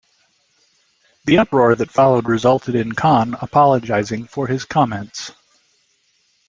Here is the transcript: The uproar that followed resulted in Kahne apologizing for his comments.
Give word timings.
The 1.25 1.37
uproar 1.37 1.75
that 1.75 1.91
followed 1.91 2.27
resulted 2.27 2.73
in 2.73 2.91
Kahne 2.93 3.37
apologizing 3.39 4.25
for 4.25 4.47
his 4.47 4.65
comments. 4.65 5.31